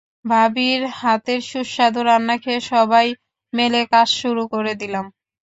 ভাবির 0.25 0.81
হাতের 0.99 1.41
সুস্বাদু 1.49 2.01
রান্না 2.03 2.35
খেয়ে 2.43 2.61
সবাই 2.71 3.07
মিলে 3.53 3.81
কাজ 3.93 4.07
শুরু 4.21 4.43
করে 4.53 4.73
দিলাম। 4.81 5.05